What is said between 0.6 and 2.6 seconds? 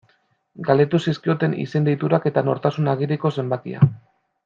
Galdetu zizkioten izen-deiturak eta